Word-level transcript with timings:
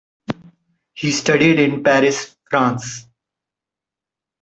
He 0.95 1.11
studied 1.11 1.59
in 1.59 1.83
Paris, 1.83 2.35
France. 2.49 3.05